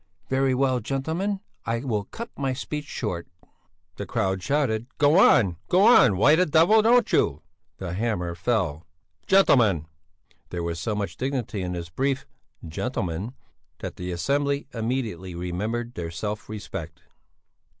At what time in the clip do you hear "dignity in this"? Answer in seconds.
11.17-11.89